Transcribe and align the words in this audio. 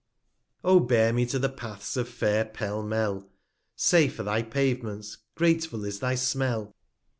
O 0.63 0.79
bear 0.79 1.13
me 1.13 1.27
to 1.27 1.37
the 1.37 1.47
Paths 1.47 1.95
of 1.95 2.09
fair 2.09 2.43
Pell 2.43 2.81
mell^ 2.81 3.21
135 3.21 3.31
Safe 3.75 4.19
are 4.19 4.23
thy 4.23 4.41
Pavements, 4.41 5.19
grateful 5.35 5.85
is 5.85 5.99
thy 5.99 6.15
Smell 6.15 6.73